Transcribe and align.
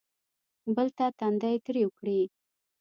بل 0.75 0.87
ته 0.97 1.05
تندی 1.19 1.55
تریو 1.65 1.89
کړي. 1.97 2.19